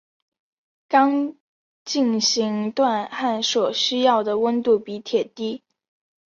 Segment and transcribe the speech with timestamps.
[0.87, 1.35] 钢
[1.85, 5.61] 进行锻焊所需要的温度比铁低。